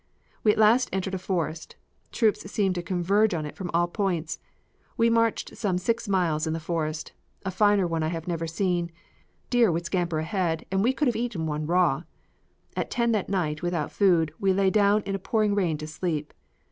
We 0.43 0.51
at 0.51 0.57
last 0.57 0.89
entered 0.91 1.13
a 1.13 1.19
forest; 1.19 1.75
troops 2.11 2.49
seemed 2.49 2.73
to 2.73 2.81
converge 2.81 3.35
on 3.35 3.45
it 3.45 3.55
from 3.55 3.69
all 3.71 3.87
points. 3.87 4.39
We 4.97 5.11
marched 5.11 5.55
some 5.55 5.77
six 5.77 6.07
miles 6.09 6.47
in 6.47 6.53
the 6.53 6.59
forest, 6.59 7.11
a 7.45 7.51
finer 7.51 7.85
one 7.85 8.01
I 8.01 8.07
have 8.07 8.27
never 8.27 8.47
seen 8.47 8.89
deer 9.51 9.71
would 9.71 9.85
scamper 9.85 10.17
ahead 10.17 10.65
and 10.71 10.81
we 10.81 10.91
could 10.91 11.07
have 11.07 11.15
eaten 11.15 11.45
one 11.45 11.67
raw. 11.67 12.01
At 12.75 12.89
10 12.89 13.11
that 13.11 13.29
night 13.29 13.61
without 13.61 13.91
food, 13.91 14.33
we 14.39 14.53
lay 14.53 14.71
down 14.71 15.03
in 15.03 15.13
a 15.13 15.19
pouring 15.19 15.53
rain 15.53 15.77
to 15.77 15.85
sleep. 15.85 16.33